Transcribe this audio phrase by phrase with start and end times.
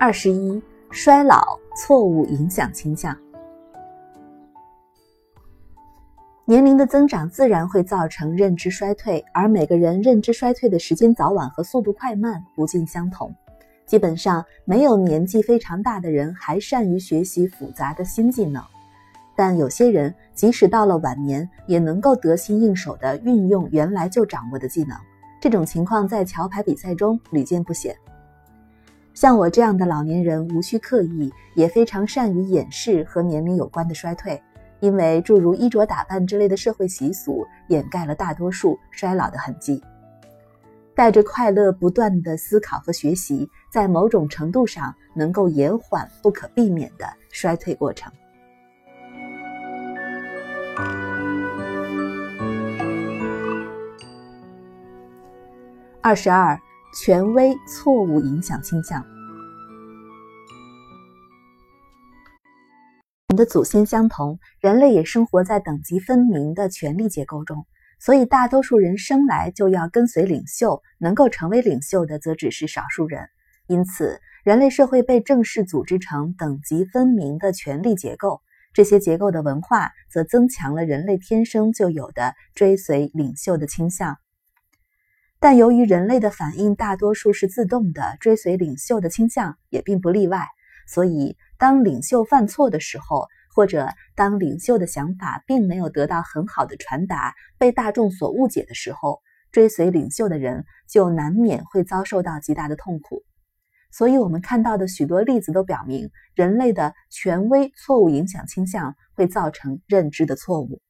[0.00, 3.16] 二十一，衰老错误影响倾向。
[6.44, 13.34] 年龄的增长自然会造成认知衰退，而每个人认知衰退的时间早晚和速度快慢不尽相同。
[13.86, 18.62] 基本上，没有年纪非常大的人还善于学习复杂的新技能，
[19.34, 24.96] 但有些人即使到了晚年，也能够得心应手地运用原来就掌握的技能。
[25.40, 27.92] 这种情况在桥牌比赛中屡见不鲜。
[29.20, 34.40] 像我这样的老年人，无需刻意，也非常善于掩饰和年龄有关的衰退，
[34.78, 39.82] 因为诸如衣着打扮之类的社会习俗掩盖了大多数衰老的痕迹。
[40.94, 48.12] 带着快乐不断的思考和学习，在某种程度上能够延缓不可避免的衰退过程。
[56.00, 56.56] 二十二。
[56.94, 59.04] 权威错误影响倾向。
[63.28, 67.66] 我们的祖先相同，人类也生活在等级分明的权力结构中，
[68.00, 73.28] 所以大多数人生来就要跟随领袖，能够成为领袖的则只是少数人。
[73.66, 78.40] 因此，人类社会被正式组织成等级分明的权力结构，
[78.72, 84.16] 这些结构的文化则增强了人类天生就有的追随领袖的倾向。
[85.40, 90.46] 但由于人类的反应大多数是自动的，追随领袖的倾向也并不例外。
[90.88, 99.20] 所以，当领袖犯错的时候，或者当领袖的想法并没有得到很好的传达，被大众所误解的时候，
[99.52, 103.22] 追随领袖的人就难免会遭受到极大的痛苦。
[103.92, 110.80] 所以，我们看到的许多例子都表明，人类的权威错误影响倾向会造成认知的错误。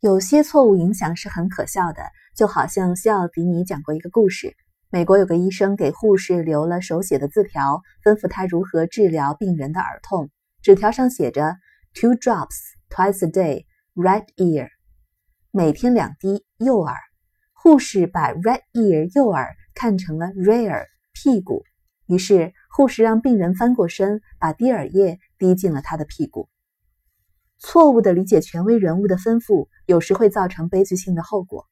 [0.00, 2.02] 有些错误影响是很可笑的。
[2.34, 4.56] 就好像西奥迪尼讲过一个故事：
[4.88, 10.30] 美国有个医生给护士留了手写的字条，吩咐他如何治疗病人的耳痛。
[10.62, 11.56] 纸条上写着
[11.92, 12.56] ：“Two drops
[12.88, 14.70] twice a day, right ear。”
[15.52, 16.96] 每天两滴，右耳。
[17.52, 21.62] 护士把 right ear 右耳看成了 “rare” 屁股，
[22.06, 26.48] 于是护士让病人翻过身，把滴耳液滴进了他的屁股。
[27.62, 31.66] 错误的理解权威人物的吩咐，有时会造成悲剧性的后果。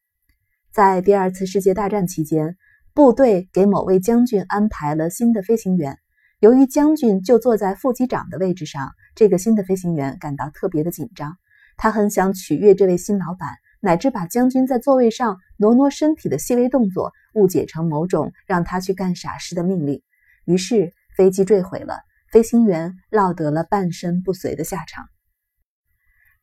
[0.71, 2.57] 在第二次世界大战期间，
[2.93, 5.97] 部队给某位将军安排了新的飞行员。
[6.39, 11.35] 由于将军就坐在副机长的位置上，这个新的飞行员感到特别的紧张。
[11.75, 13.49] 他很想取悦这位新老板，
[13.81, 20.03] 乃至把将军在座位上挪挪身体的细微动作误解成某种让他去干傻事的命令。
[20.45, 21.97] 于是飞机坠毁了，
[22.31, 25.05] 飞行员落得了半身不遂的下场。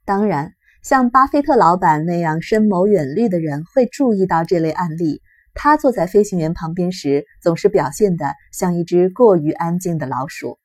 [0.07, 0.55] 当然。
[0.83, 5.21] 像巴菲特老板那样深谋远虑的人会注意到这类案例。
[5.53, 10.61] 他坐在飞行员旁边时，总是表现得像一只过于安静的老鼠。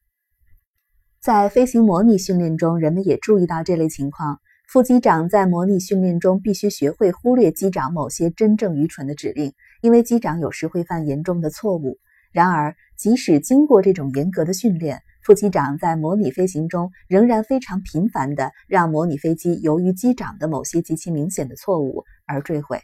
[1.19, 4.39] 在飞行模拟训练中，人们也注意到这类情况。
[4.67, 11.97] 副机长在模拟训练中必须学会忽略机长某些真正愚蠢的指令，因为机长有时会犯严重的错误。
[12.31, 22.81] 然而，即使经过这种严格的训练，副机长在模拟飞行中仍然非常频繁地让模拟飞机由于机长的某些极其明显的错误而坠毁。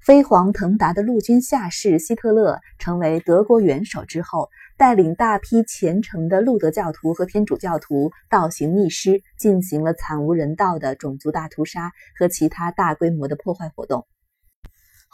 [0.00, 14.06] 飞黄腾达的陆军下士希特勒成为德国元首之后，带领大批虔诚的路德教徒和天主教徒倒行逆施，进行了惨无人道的种族大屠杀和其他大规模的破坏活动。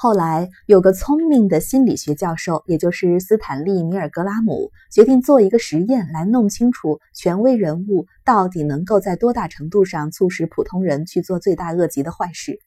[0.03, 12.59] 后来，有个聪明的心理学教授，也就是斯坦利·米尔格拉姆，决定做一个实验，来弄清楚权威人物到底能够在多大程度上促使普通人去做罪大恶极的坏事。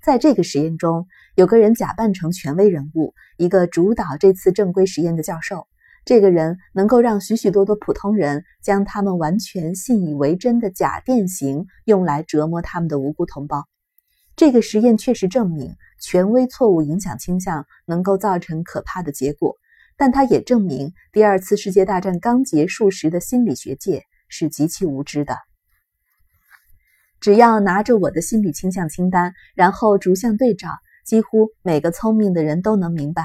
[0.00, 5.66] 在这个实验中，有个人假扮成权威人物，一个主导这次正规实验的教授。
[6.04, 13.64] 这个人能够让许许多多普通人将他们完全信以为真的假电刑用来折磨他们的无辜同胞。
[14.38, 15.74] 这个实验确实证明。
[16.00, 19.56] 权威错误影响倾向能够造成可怕的结果，
[19.96, 25.36] 但它也证明第二次世界大战刚结束时的心理学界是极其无知的。
[27.18, 30.68] 只要拿着我的心理倾向清单，然后逐项对照，
[31.04, 33.24] 几乎每个聪明的人都能明白，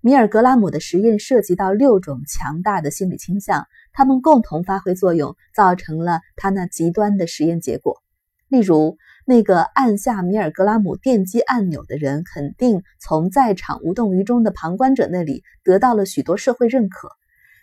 [0.00, 8.00] 米尔格拉姆的实验涉及到六种强大的心理倾向，它们共同发挥作用，造成了他那极端的实验结果。
[8.46, 8.96] 例如。
[9.24, 17.08] 那个按下米尔格拉姆电击按钮的人，肯定从在场无动于衷的旁观者那里得到了许多社会认可。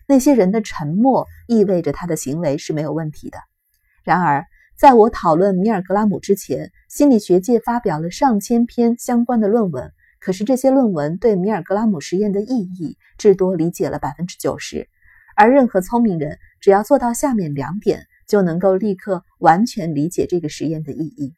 [0.07, 3.37] 那些人的沉默意味着他的行为是没有问题的。
[4.03, 4.45] 然而，
[4.77, 9.91] 在我讨论米尔格拉姆之前，心理学界发表了上千篇相关的论文。
[10.19, 14.87] 可是，这些论文对米尔格拉姆实验的意义至多理解了百分之九十。
[15.35, 21.33] 而任何聪明人只要做到下面两点，就能够立刻完全理解这个实验的意义：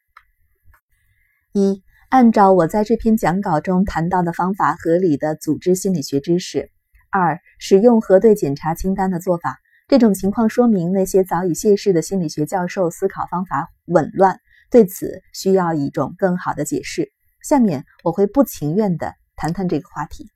[1.54, 6.68] 一、按照我在这篇讲稿中谈到的方法，合理的组织心理学知识；
[7.10, 9.58] 二、使用核对检查清单的做法。
[9.86, 14.40] 这种情况说明那些早已谢世的心理学教授思考方法紊乱，
[14.70, 17.12] 对此需要一种更好的解释。
[17.42, 20.30] 下面我会不情愿地谈谈这个话题。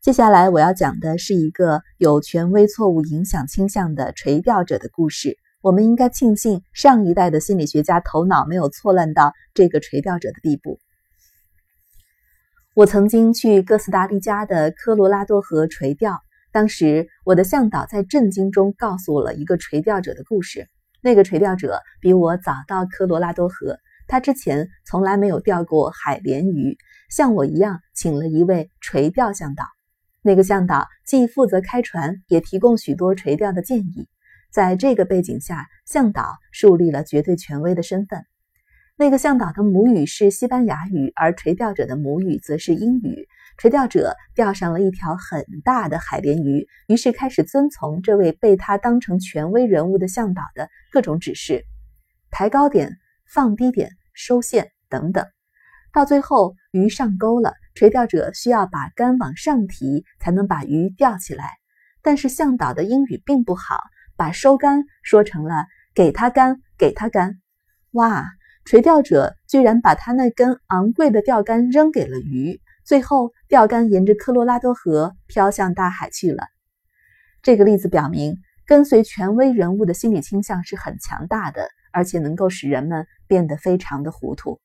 [0.00, 5.36] 接下来我要讲的是一个有权威错误影响倾向的垂钓者的故事。
[5.66, 10.78] 我们应该庆幸上一代的心理学家头脑没有错乱到这个垂钓者的地步。
[12.72, 16.20] 我曾经去哥斯达黎加的科罗拉多河垂钓。
[16.52, 20.68] 当时，我的向导在震惊中告诉我了一个垂钓者的故事。
[21.00, 23.76] 那个垂钓者比我早到科罗拉多河，
[24.06, 26.78] 他之前从来没有钓过海鲢鱼，
[27.10, 29.64] 像我一样请了一位垂钓向导。
[30.22, 34.06] 那个向导既负责开船，也提供许多垂钓的建议。
[34.56, 38.24] 在这个背景下，向导树立了绝对权威的身份。
[38.96, 43.28] 那个向导的母语是西班牙语，而垂钓者的母语则是英语。
[43.58, 51.66] 垂钓者钓上了一条很大的海鲢鱼，于是开始遵从这位被他当成权威人物的向导的各种指示：
[52.30, 55.26] 抬高点、放低点、收线等等。
[55.92, 61.50] 到最后，鱼上钩了，垂钓者需要把竿往上提才能把鱼钓起来。
[62.00, 63.80] 但是向导的英语并不好，
[64.16, 67.40] 把收竿说成了“给他竿，给他竿”。
[67.92, 68.24] 哇！
[68.64, 72.60] 垂钓者居然把他那根昂贵的钓竿扔给了鱼。
[72.84, 76.48] 最后，钓竿沿着科罗拉多河飘向大海去了。
[77.42, 84.60] 这个例子表明，跟随权威人物的心理倾向是很强大的，而且能够使人们变得非常的糊涂。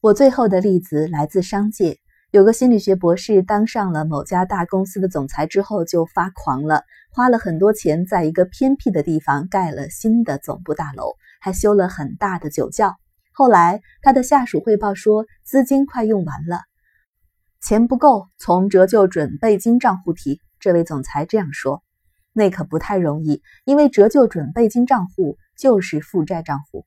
[0.00, 2.00] 我最后的例子来自商界，
[2.32, 11.12] 有个心理学博士当上了某家大公司的总裁之后就发狂了，花了很多钱在一个偏僻的地方盖了新的总部大楼，
[11.42, 12.96] 还修了很大的酒窖。
[13.34, 16.62] 后来，他的下属汇报说，资金快用完了，
[17.60, 20.40] 钱不够从折旧准备金账户提。
[20.58, 21.82] 这位总裁这样说
[22.32, 26.86] ：“那可不太容易，因为折旧准备金账户就是负债账户。”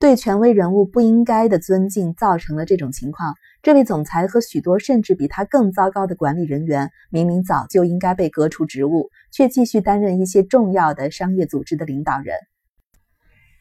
[0.00, 3.34] 对权威人物不应该的尊敬造成了这种情况。
[3.62, 12.34] 这位总裁和许多甚至比他更糟糕的管理人员，明明早就应该被革除职务，却继续担任一些重要的商业组织的领导人。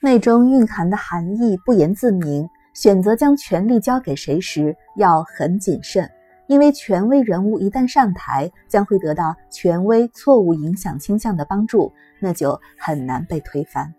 [0.01, 2.47] 内中蕴含的含义不言自明。
[2.75, 6.09] 选择将权力交给谁时要很谨慎，
[6.47, 13.98] 因为权威人物一旦上台，将会得到权威错误影响倾向的帮助，那就很难被推翻。